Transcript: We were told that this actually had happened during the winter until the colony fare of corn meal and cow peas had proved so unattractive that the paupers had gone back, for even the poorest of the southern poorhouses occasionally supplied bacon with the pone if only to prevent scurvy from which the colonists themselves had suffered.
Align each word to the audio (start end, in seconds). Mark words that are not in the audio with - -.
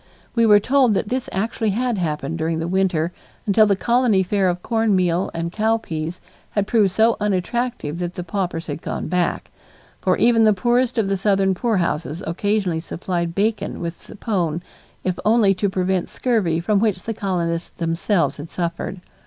We 0.33 0.47
were 0.47 0.57
told 0.59 0.95
that 0.95 1.09
this 1.09 1.29
actually 1.31 1.69
had 1.69 1.99
happened 1.99 2.39
during 2.39 2.57
the 2.57 2.67
winter 2.67 3.11
until 3.45 3.67
the 3.67 3.75
colony 3.75 4.23
fare 4.23 4.49
of 4.49 4.63
corn 4.63 4.95
meal 4.95 5.29
and 5.31 5.51
cow 5.51 5.77
peas 5.77 6.19
had 6.49 6.65
proved 6.65 6.89
so 6.91 7.17
unattractive 7.19 7.99
that 7.99 8.15
the 8.15 8.23
paupers 8.23 8.65
had 8.65 8.81
gone 8.81 9.07
back, 9.09 9.51
for 9.99 10.17
even 10.17 10.43
the 10.43 10.53
poorest 10.53 10.97
of 10.97 11.07
the 11.07 11.17
southern 11.17 11.53
poorhouses 11.53 12.23
occasionally 12.25 12.79
supplied 12.79 13.35
bacon 13.35 13.79
with 13.79 14.07
the 14.07 14.15
pone 14.15 14.63
if 15.03 15.19
only 15.23 15.53
to 15.53 15.69
prevent 15.69 16.09
scurvy 16.09 16.59
from 16.59 16.79
which 16.79 17.03
the 17.03 17.13
colonists 17.13 17.69
themselves 17.69 18.37
had 18.37 18.49
suffered. 18.49 19.01